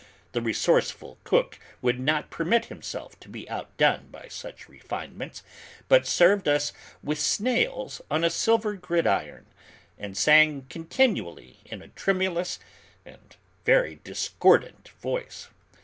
The 0.31 0.41
resourceful 0.41 1.19
cook 1.23 1.59
would 1.79 1.99
not 1.99 2.31
permit 2.31 2.65
himself 2.73 3.19
to 3.19 3.29
be 3.29 3.47
outdone 3.47 4.07
by 4.09 4.29
such 4.29 4.67
refinements, 4.67 5.43
but 5.87 6.07
served 6.07 6.47
us 6.47 6.73
with 7.03 7.19
snails 7.19 8.01
on 8.09 8.23
a 8.23 8.31
silver 8.31 8.73
gridiron, 8.73 9.45
and 9.99 10.17
sang 10.17 10.65
continually 10.71 11.59
in 11.65 11.83
a 11.83 11.89
tremulous 11.89 12.57
and 13.05 13.35
very 13.63 13.99
discordant 14.03 14.89
voice. 15.03 15.49